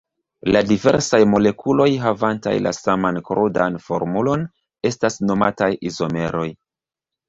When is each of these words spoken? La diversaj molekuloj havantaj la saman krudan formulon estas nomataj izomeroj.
La 0.53 0.61
diversaj 0.69 1.19
molekuloj 1.33 1.87
havantaj 2.07 2.55
la 2.69 2.73
saman 2.79 3.23
krudan 3.31 3.81
formulon 3.87 4.49
estas 4.95 5.23
nomataj 5.31 5.73
izomeroj. 5.95 6.53